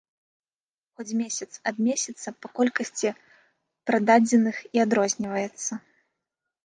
Хоць 1.01 1.13
месяц 1.17 1.47
ад 1.71 1.75
месяца 1.89 2.27
па 2.45 2.51
колькасці 2.59 3.09
прададзеных 3.91 4.55
і 4.79 4.85
адрозніваецца. 4.85 5.71